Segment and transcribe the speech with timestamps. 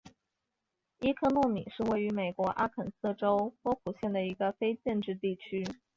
[1.01, 5.63] 伊科诺米是位于美国阿肯色州波普县的一个非建制地区。